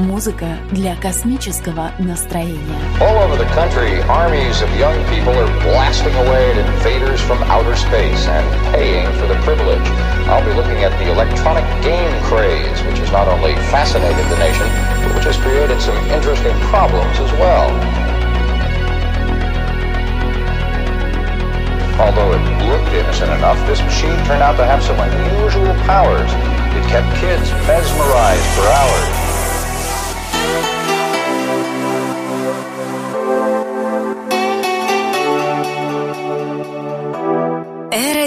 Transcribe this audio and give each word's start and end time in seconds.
Музыка 0.00 0.56
для 0.72 0.96
космического 0.96 1.92
настроения. 1.98 2.80
All 3.02 3.18
over 3.20 3.36
the 3.36 3.44
country, 3.52 4.00
armies 4.08 4.62
of 4.62 4.70
young 4.78 4.96
people 5.12 5.36
are 5.36 5.50
blasting 5.60 6.14
away 6.14 6.52
at 6.52 6.56
invaders 6.56 7.20
from 7.20 7.36
outer 7.44 7.76
space 7.76 8.26
and 8.26 8.46
paying 8.72 9.06
for 9.20 9.26
the 9.28 9.36
privilege. 9.44 9.84
I'll 10.24 10.44
be 10.44 10.54
looking 10.54 10.84
at 10.84 10.96
the 10.98 11.12
electronic 11.12 11.64
game 11.84 12.16
craze, 12.24 12.80
which 12.88 12.96
has 12.96 13.12
not 13.12 13.28
only 13.28 13.52
fascinated 13.68 14.24
the 14.32 14.38
nation, 14.38 14.66
but 15.04 15.14
which 15.16 15.24
has 15.24 15.36
created 15.36 15.78
some 15.82 15.96
interesting 16.08 16.56
problems 16.72 17.20
as 17.20 17.32
well. 17.36 17.68
Although 22.00 22.32
it 22.32 22.42
looked 22.64 22.88
innocent 22.96 23.30
enough, 23.32 23.60
this 23.66 23.82
machine 23.82 24.16
turned 24.24 24.40
out 24.40 24.56
to 24.56 24.64
have 24.64 24.82
some 24.82 24.98
unusual 24.98 25.74
powers. 25.84 26.32
It 26.72 26.88
kept 26.88 27.12
kids 27.20 27.52
mesmerized 27.68 28.48
for 28.56 28.64
hours. 28.64 29.23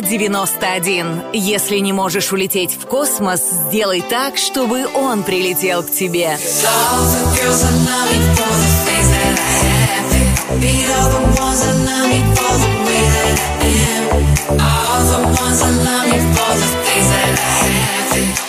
91. 0.01 1.33
Если 1.33 1.79
не 1.79 1.93
можешь 1.93 2.33
улететь 2.33 2.75
в 2.75 2.87
космос, 2.87 3.41
сделай 3.69 4.01
так, 4.03 4.37
чтобы 4.37 4.87
он 4.95 5.23
прилетел 5.23 5.83
к 5.83 5.91
тебе. 5.91 6.39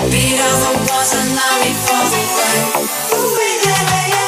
Beat 0.09 0.39
all 0.39 0.59
the 0.61 0.73
ones 0.89 1.11
that 1.11 1.27
love 1.37 1.59
me 1.61 1.71
for 1.85 2.03
the 2.09 2.21
way, 2.39 2.59
the 3.11 3.17
way 3.37 3.59
that 3.63 4.18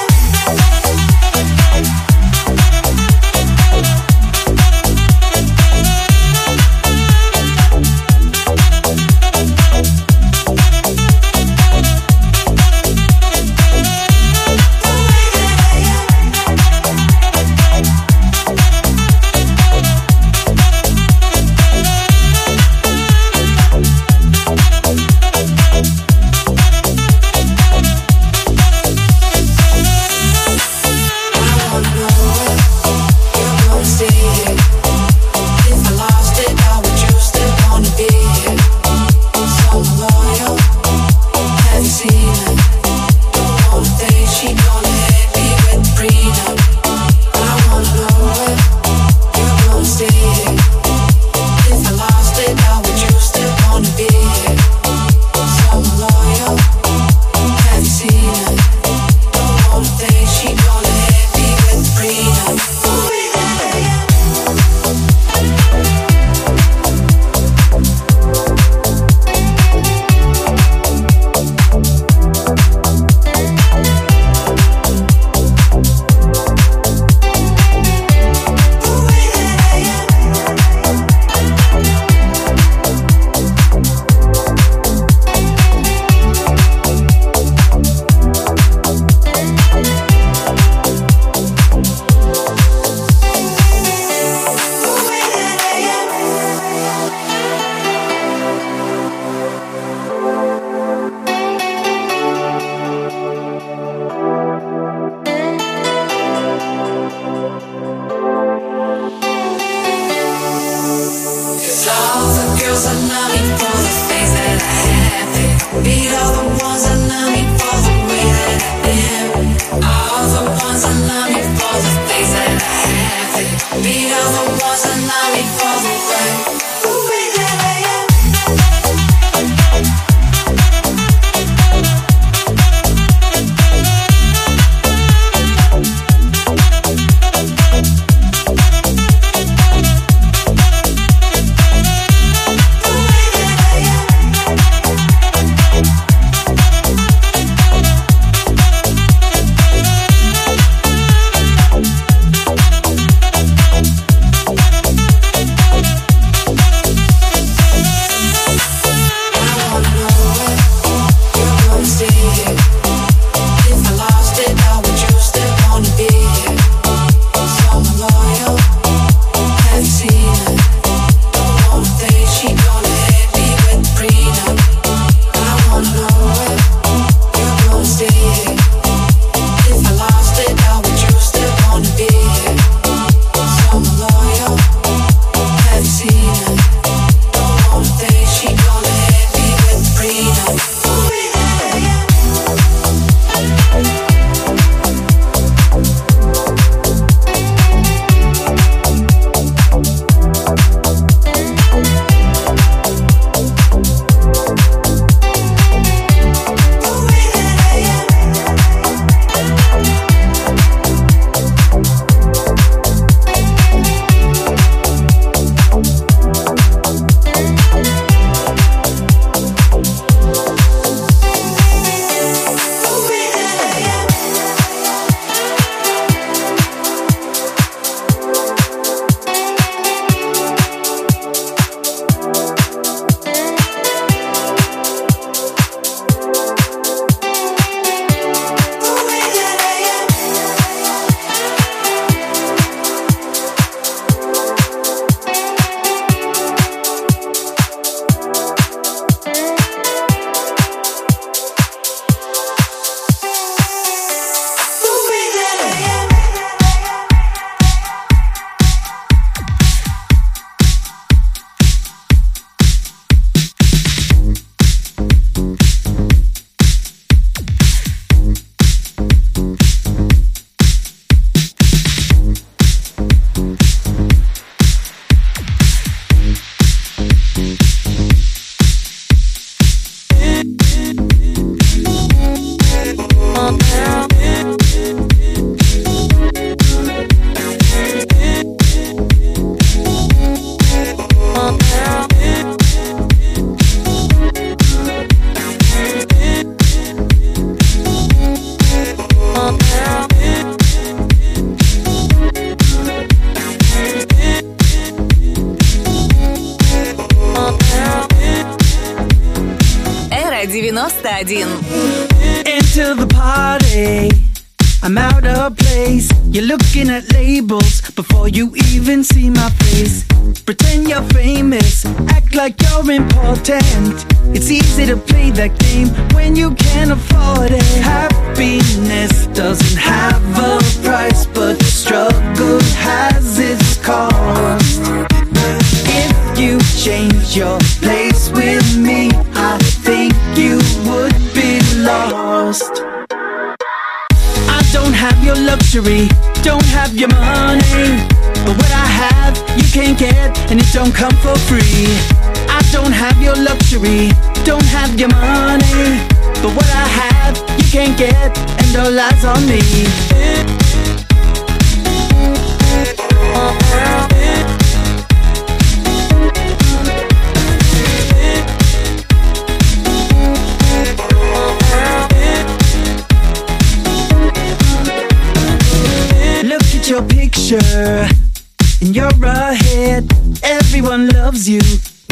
Everyone 380.83 381.10
loves 381.10 381.48
you. 381.48 381.60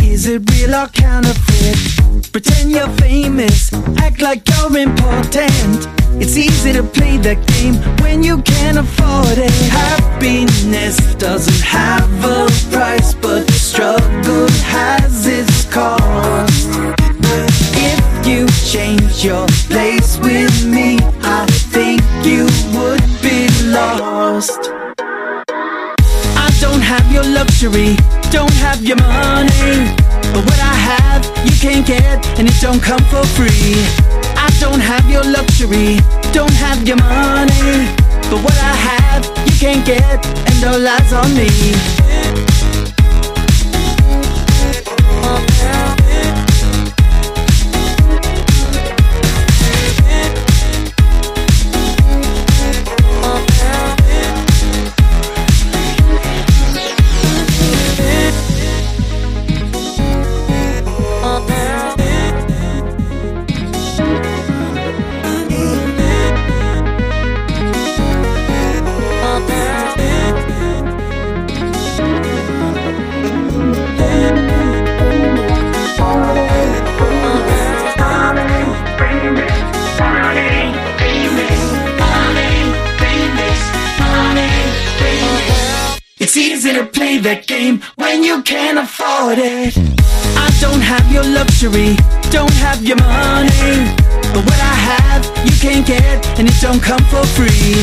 Is 0.03 0.27
it 0.27 0.47
real 0.51 0.75
or 0.75 0.87
counterfeit? 0.89 2.31
Pretend 2.31 2.69
you're 2.69 2.87
famous, 3.01 3.73
act 3.97 4.21
like 4.21 4.47
you're 4.47 4.77
important. 4.77 5.87
It's 6.21 6.37
easy 6.37 6.73
to 6.73 6.83
play 6.83 7.17
that 7.17 7.39
game 7.47 7.73
when 8.03 8.21
you 8.21 8.43
can't 8.43 8.77
afford 8.77 9.39
it. 9.39 9.51
Happiness 9.71 10.97
doesn't 11.15 11.63
have 11.65 12.11
a 12.23 12.47
price, 12.69 13.15
but 13.15 13.49
struggle 13.49 14.47
has 14.69 15.25
its 15.25 15.65
cost. 15.73 16.69
If 17.73 18.27
you 18.27 18.45
change 18.69 19.25
your 19.25 19.47
place 19.67 20.19
with 20.19 20.63
me, 20.63 20.99
I 21.23 21.47
think 21.73 22.03
you 22.23 22.45
would 22.77 23.01
be 23.23 23.49
lost. 23.71 24.78
Luxury, 27.29 27.95
don't 28.31 28.53
have 28.53 28.83
your 28.83 28.97
money. 28.97 29.93
But 30.33 30.43
what 30.45 30.59
I 30.59 30.75
have, 30.91 31.25
you 31.45 31.51
can't 31.59 31.85
get, 31.85 32.25
and 32.37 32.47
it 32.47 32.55
don't 32.61 32.81
come 32.81 33.03
for 33.11 33.25
free. 33.37 33.75
I 34.35 34.49
don't 34.59 34.79
have 34.79 35.09
your 35.09 35.23
luxury, 35.23 35.99
don't 36.33 36.53
have 36.53 36.87
your 36.87 36.97
money. 36.97 37.87
But 38.29 38.43
what 38.43 38.57
I 38.57 38.73
have, 38.89 39.25
you 39.45 39.53
can't 39.59 39.85
get, 39.85 40.25
and 40.25 40.63
all 40.65 40.79
lies 40.79 41.13
on 41.13 41.33
me. 41.35 42.08
That 87.29 87.47
game 87.47 87.81
when 87.95 88.23
you 88.23 88.41
can't 88.43 88.77
afford 88.77 89.37
it. 89.37 89.75
I 90.37 90.49
don't 90.61 90.79
have 90.79 91.11
your 91.11 91.23
luxury, 91.23 91.95
don't 92.31 92.53
have 92.63 92.81
your 92.81 92.97
money. 92.97 93.91
But 94.31 94.43
what 94.47 94.59
I 94.59 94.75
have, 94.91 95.25
you 95.45 95.51
can't 95.59 95.85
get, 95.85 96.25
and 96.39 96.47
it 96.47 96.55
don't 96.61 96.81
come 96.81 97.03
for 97.11 97.25
free. 97.35 97.75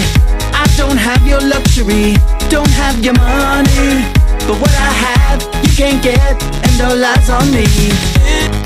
I 0.57 0.65
don't 0.77 0.97
have 0.97 1.27
your 1.27 1.41
luxury, 1.41 2.17
don't 2.49 2.71
have 2.71 3.05
your 3.05 3.15
money. 3.15 4.05
But 4.47 4.57
what 4.61 4.75
I 4.75 4.91
have, 5.05 5.43
you 5.63 5.71
can't 5.77 6.03
get, 6.03 6.43
and 6.65 6.81
all 6.81 6.97
lies 6.97 7.29
on 7.29 7.51
me. 7.53 8.66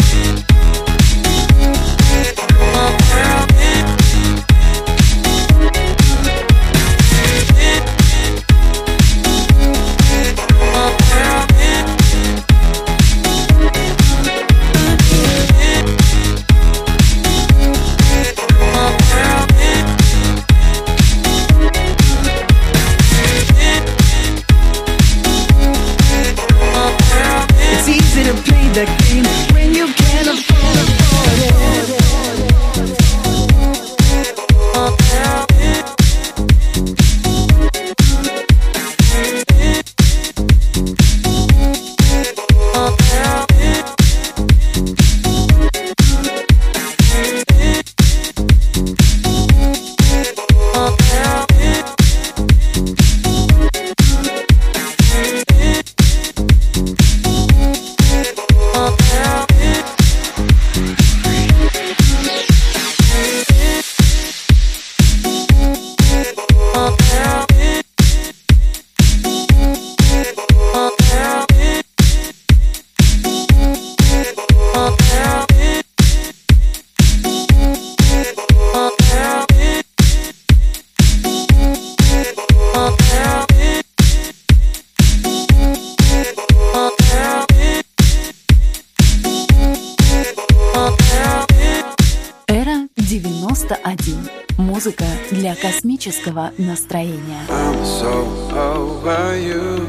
космического 96.29 96.51
настроения. 96.59 97.47
I'm 97.49 97.83
so 97.83 98.27
over 98.53 99.35
you. 99.35 99.87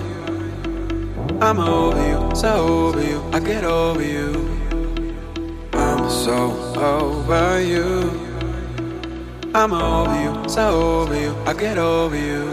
I'm 1.42 1.58
over 1.58 2.00
you, 2.08 2.34
so 2.34 2.88
over 2.88 3.02
you, 3.02 3.22
I 3.34 3.40
get 3.40 3.64
over 3.64 4.02
you. 4.02 4.48
I'm 5.74 6.08
so 6.08 6.72
over 6.74 7.60
you. 7.60 8.10
I'm 9.54 9.74
over 9.74 10.16
you, 10.22 10.48
so 10.48 11.02
over 11.02 11.20
you, 11.20 11.34
I 11.46 11.52
get 11.52 11.76
over 11.76 12.16
you. 12.16 12.48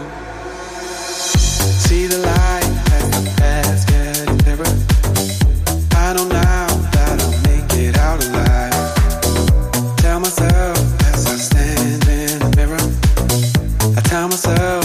See 1.86 2.06
the 2.06 2.18
light 2.18 2.68
as 2.92 3.10
the 3.10 3.30
past 3.38 3.88
gets 3.88 4.44
nearer. 4.44 4.74
I 5.96 6.12
know 6.12 6.28
now 6.28 6.66
that 6.92 7.18
I'll 7.18 7.40
make 7.48 7.72
it 7.78 7.96
out 7.96 8.22
alive. 8.22 8.44
myself. 14.47 14.78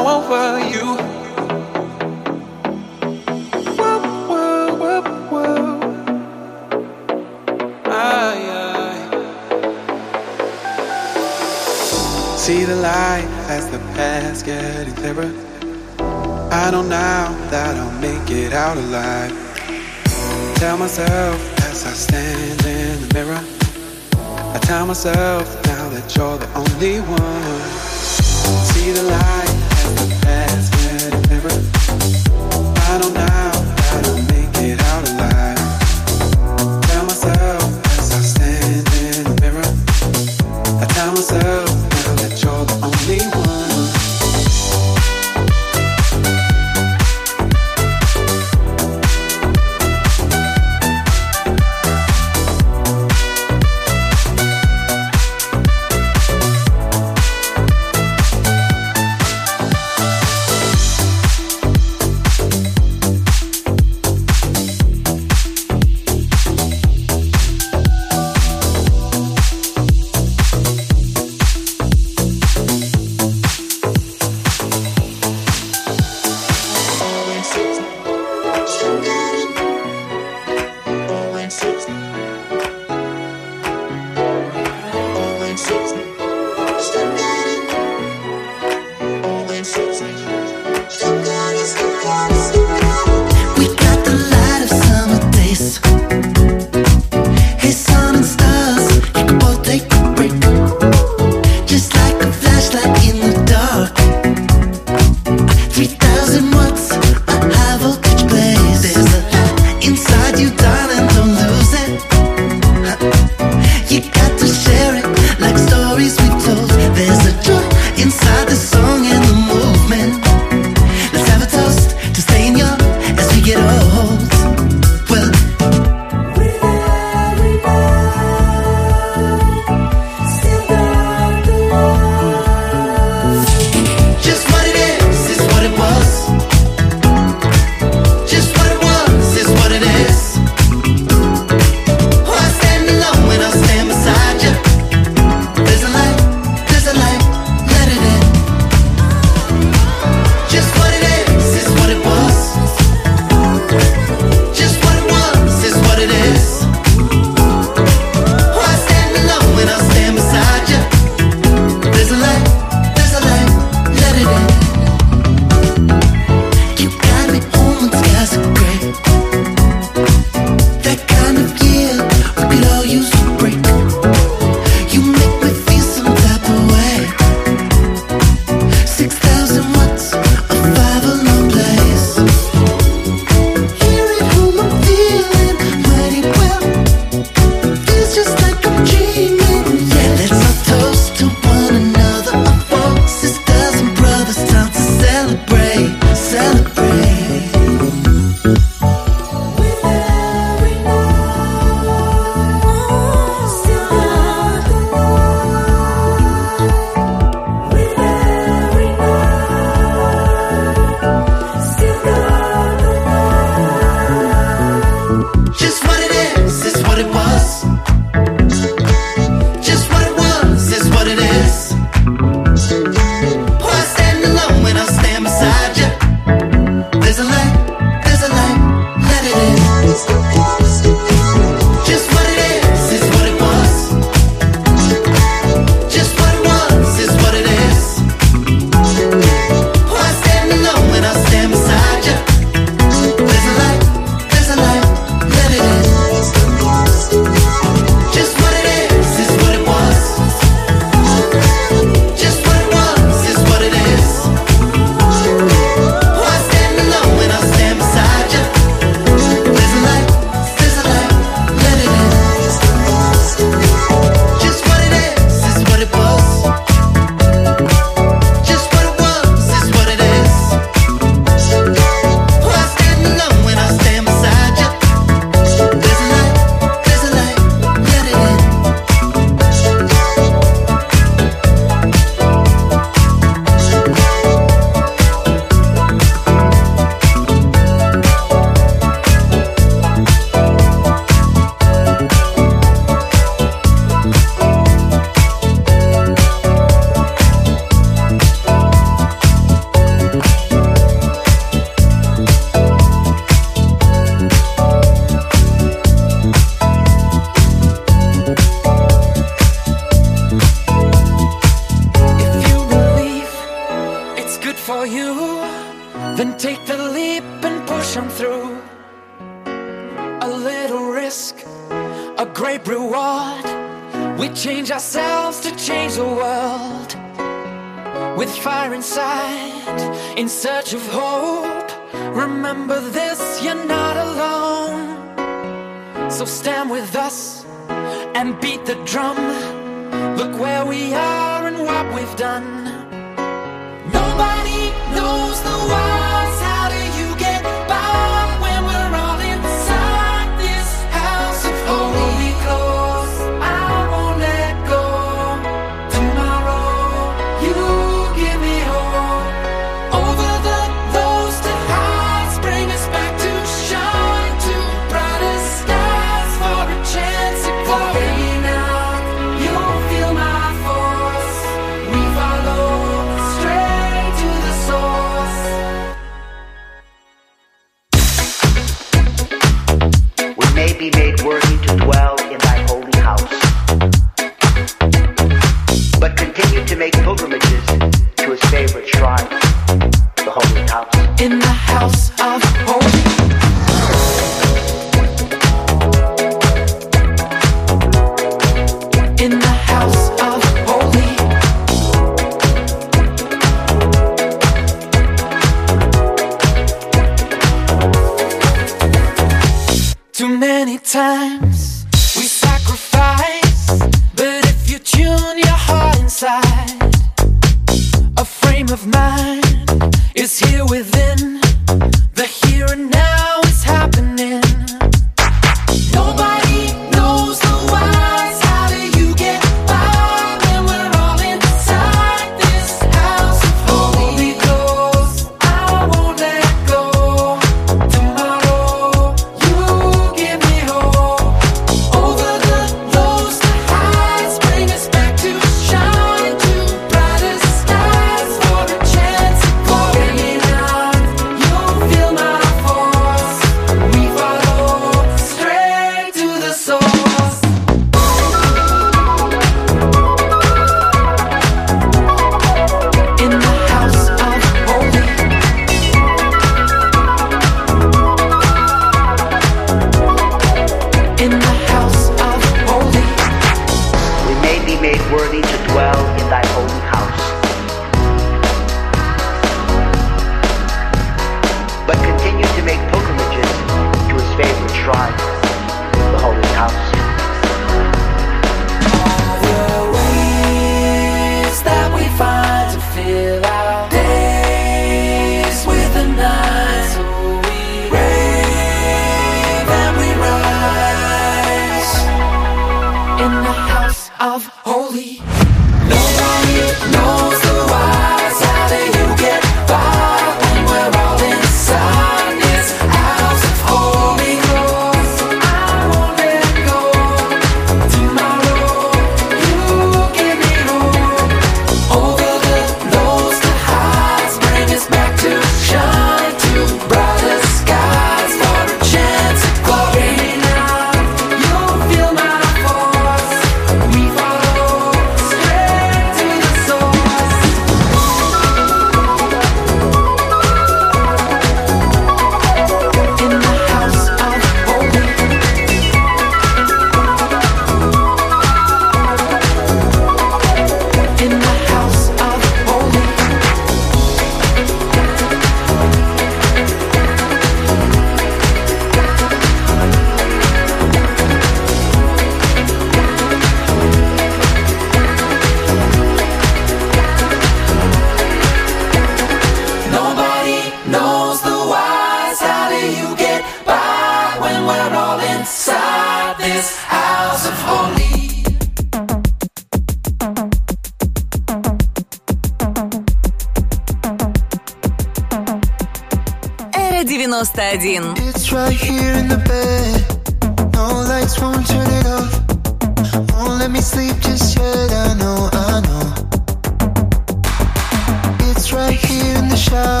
Here 599.71 600.00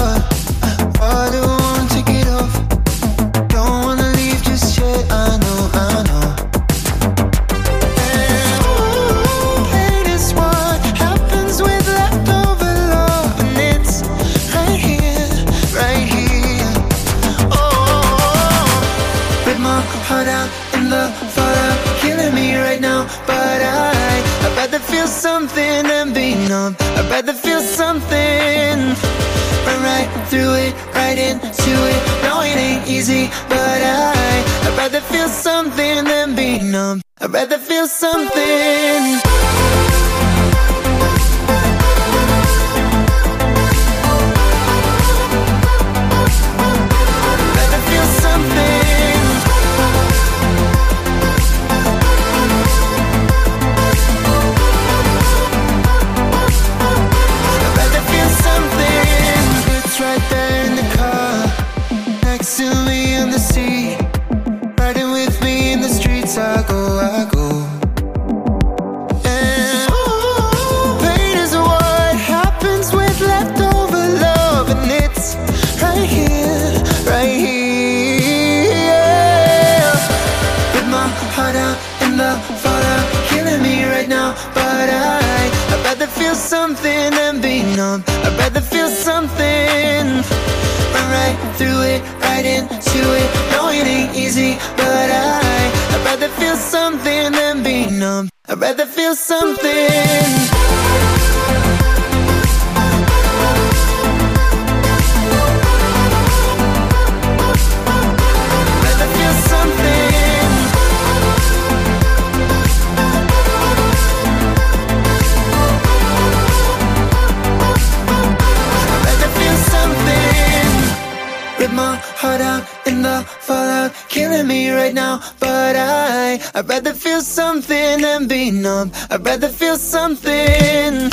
but 125.71 125.79
I 125.79 126.39
I'd 126.53 126.67
rather 126.67 126.93
feel 126.93 127.21
something 127.21 128.01
than 128.01 128.27
be 128.27 128.51
numb. 128.51 128.91
I'd 129.09 129.25
rather 129.25 129.47
feel 129.47 129.77
something. 129.77 131.09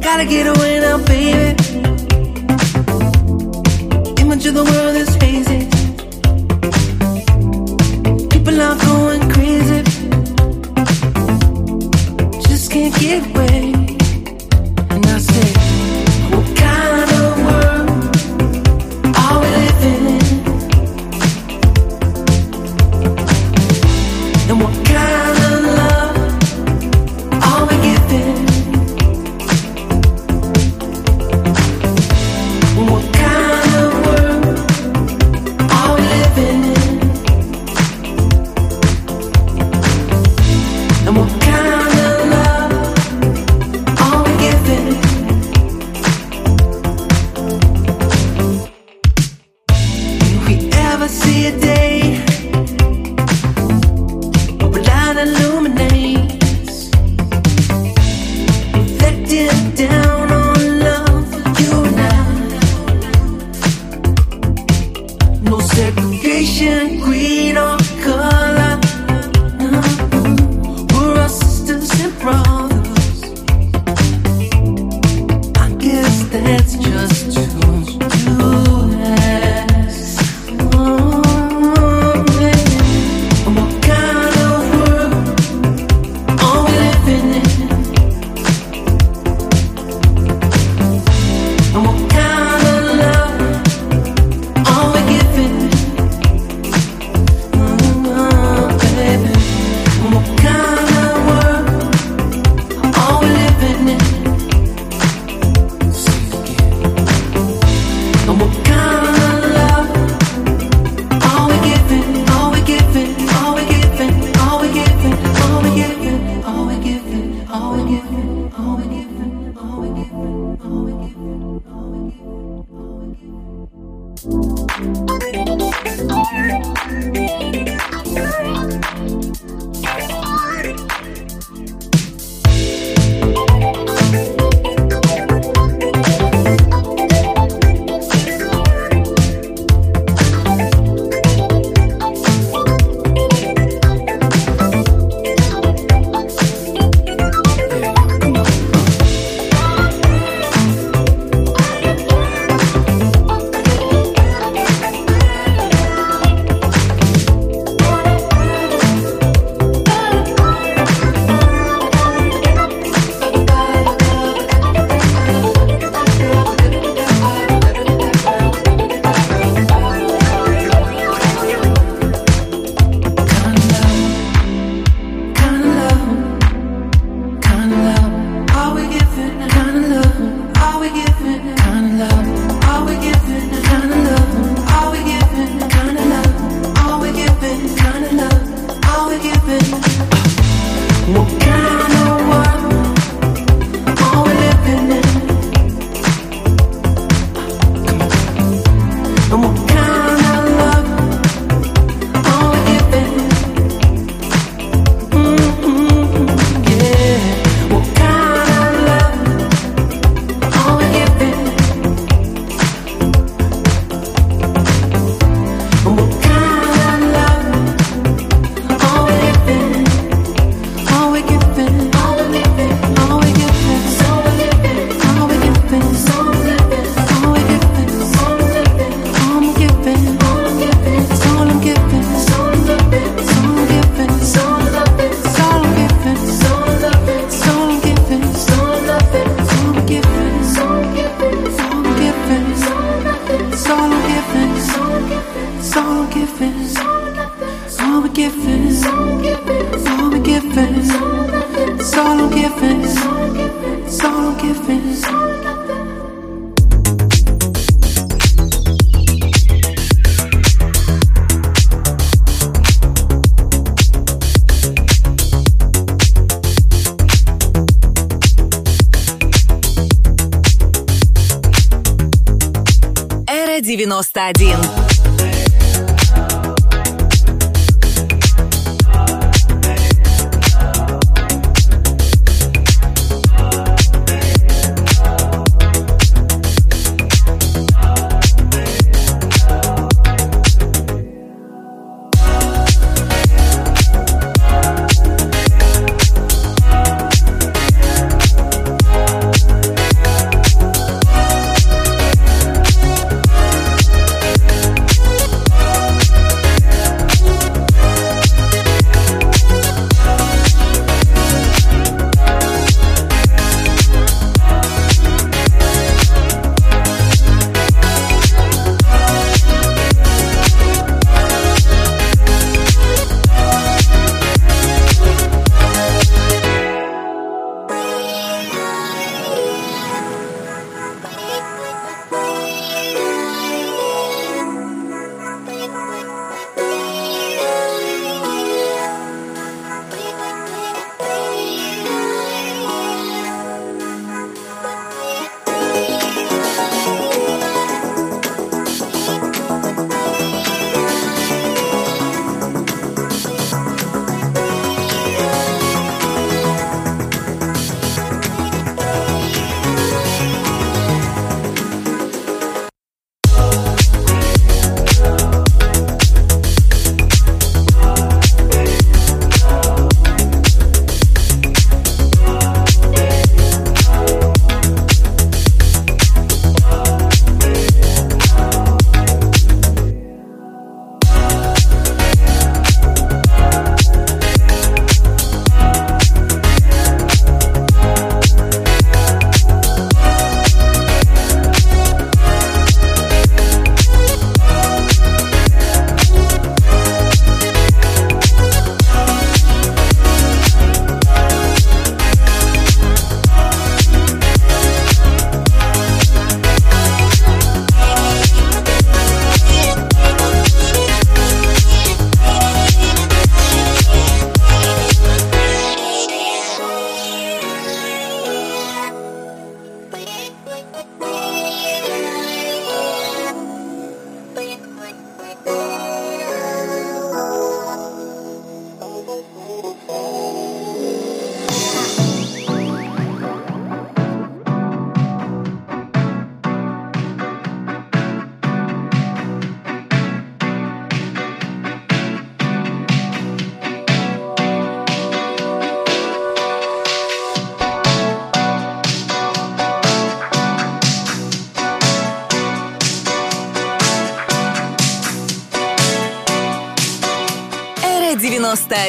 Gotta 0.00 0.24
get 0.24 0.46
away 0.46 0.80
now, 0.80 0.98
baby. 1.04 1.54
Image 4.22 4.46
of 4.46 4.54
the 4.54 4.64
world 4.64 4.93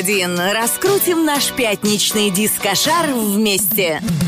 91. 0.02 0.52
Раскрутим 0.52 1.24
наш 1.24 1.52
пятничный 1.54 2.30
дискошар 2.30 3.14
вместе. 3.14 4.02
Thank 4.04 4.25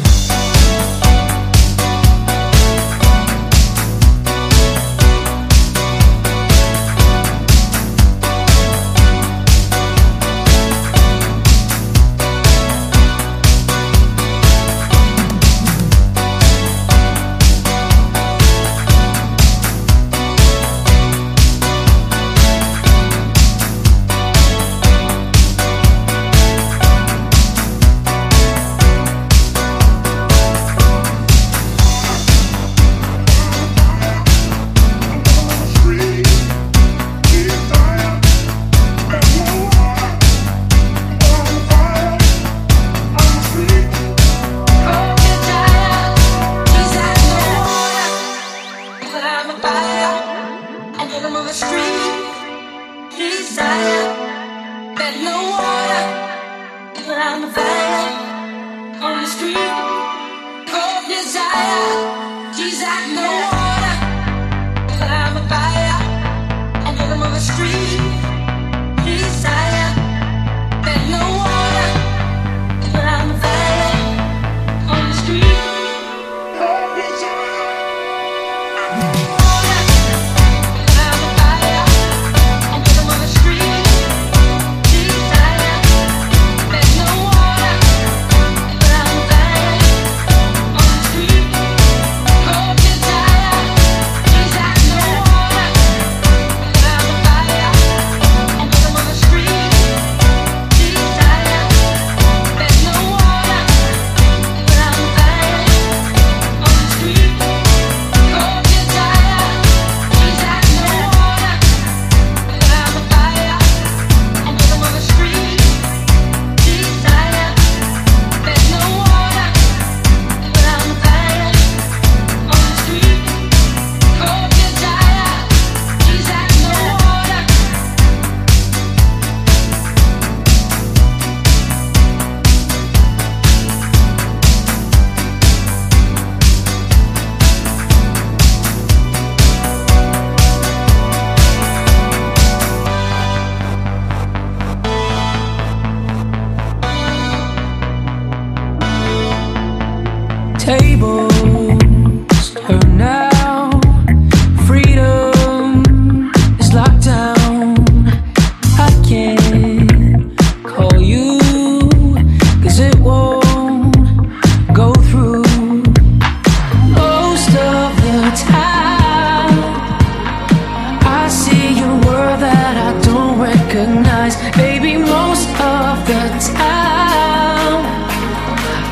recognize, 173.78 174.36
baby, 174.56 174.98
most 174.98 175.50
of 175.62 175.98
the 176.08 176.22
time. 176.56 177.86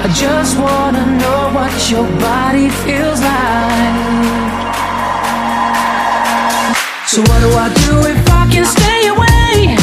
I 0.03 0.07
just 0.13 0.57
wanna 0.59 1.05
know 1.21 1.41
what 1.55 1.73
your 1.89 2.05
body 2.19 2.69
feels 2.83 3.19
like. 3.19 3.95
So 7.07 7.21
what 7.21 7.39
do 7.45 7.49
I 7.65 7.67
do 7.85 7.93
if 8.13 8.29
I 8.29 8.43
can 8.53 8.65
stay 8.77 9.01
away? 9.13 9.75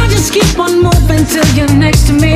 I 0.00 0.08
just 0.10 0.32
keep 0.32 0.58
on 0.58 0.82
moving 0.82 1.24
till 1.26 1.48
you're 1.56 1.78
next 1.78 2.06
to 2.08 2.14
me. 2.14 2.35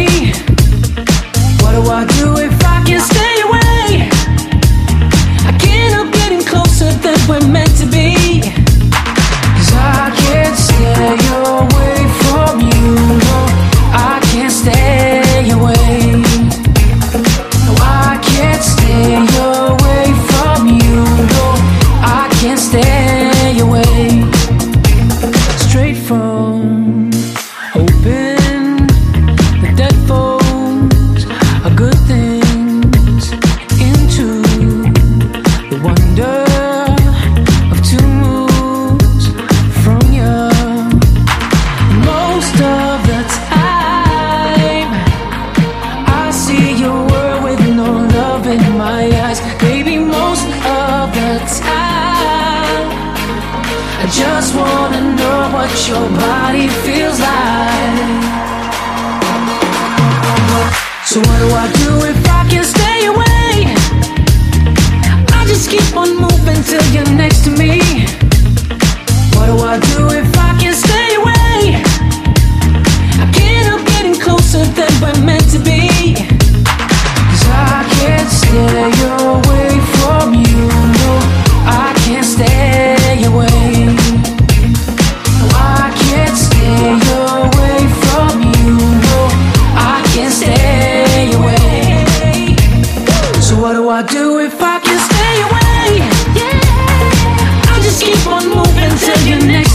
What 93.70 93.76
do 93.76 93.88
I 93.88 94.02
do 94.02 94.40
if 94.40 94.60
I 94.60 94.80
can 94.80 94.98
stay 94.98 95.42
away? 95.46 95.98
Yeah, 96.34 97.70
I'll 97.70 97.80
just 97.80 98.02
keep 98.02 98.26
on 98.26 98.48
moving 98.48 98.98
till 98.98 99.28
you're 99.28 99.46
next. 99.46 99.69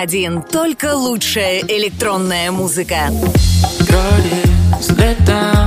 один, 0.00 0.42
только 0.42 0.94
лучшая 0.94 1.60
электронная 1.60 2.50
музыка. 2.50 3.10
Крови 3.86 4.78
взлетает. 4.78 5.57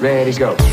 91. 0.00 0.67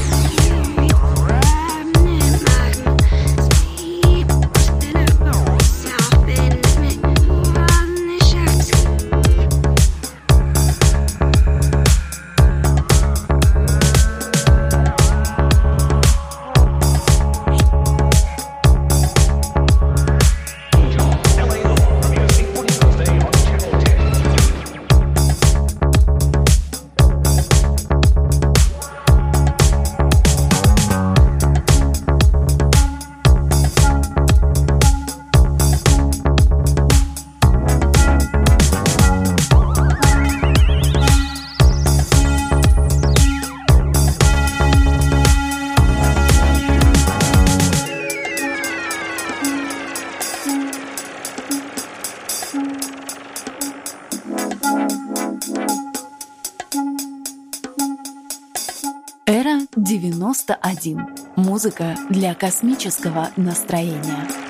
Музыка 61.65 61.97
для 62.11 62.35
космического 62.35 63.31
настроения. 63.37 64.44